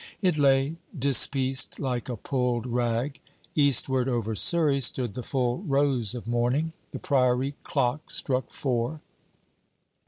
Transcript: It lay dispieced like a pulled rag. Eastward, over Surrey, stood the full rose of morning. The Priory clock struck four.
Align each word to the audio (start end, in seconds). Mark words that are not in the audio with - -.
It 0.19 0.39
lay 0.39 0.77
dispieced 0.97 1.79
like 1.79 2.09
a 2.09 2.15
pulled 2.17 2.65
rag. 2.65 3.19
Eastward, 3.53 4.09
over 4.09 4.33
Surrey, 4.33 4.79
stood 4.81 5.13
the 5.13 5.21
full 5.21 5.59
rose 5.59 6.15
of 6.15 6.25
morning. 6.25 6.73
The 6.91 6.97
Priory 6.97 7.53
clock 7.63 8.09
struck 8.09 8.49
four. 8.51 9.01